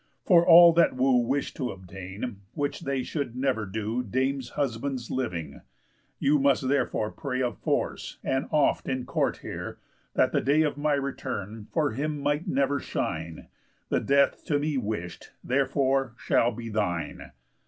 For 0.25 0.43
all 0.43 0.73
that 0.73 0.95
woo 0.95 1.17
Wish 1.17 1.53
to 1.53 1.69
obtain, 1.69 2.37
which 2.55 2.79
they 2.79 3.03
should 3.03 3.35
never 3.35 3.67
do, 3.67 4.01
Dames' 4.01 4.49
husbands 4.57 5.11
living. 5.11 5.61
You 6.17 6.39
must 6.39 6.67
therefore 6.69 7.11
pray 7.11 7.43
Of 7.43 7.59
force, 7.59 8.17
and 8.23 8.47
oft 8.49 8.89
in 8.89 9.05
Court 9.05 9.37
here, 9.43 9.77
that 10.15 10.31
the 10.31 10.41
day 10.41 10.63
Of 10.63 10.75
my 10.75 10.93
return 10.95 11.67
for 11.71 11.91
him 11.91 12.19
might 12.19 12.47
never 12.47 12.79
shine; 12.79 13.47
The 13.89 13.99
death 13.99 14.43
to 14.45 14.57
me 14.57 14.75
wish'd, 14.75 15.27
therefore, 15.43 16.15
shall 16.17 16.51
be 16.51 16.69
thine." 16.69 17.31